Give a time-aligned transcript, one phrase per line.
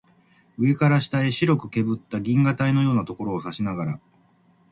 [0.57, 3.99] 上から下へ白くけぶった銀河帯のようなところを指さしながら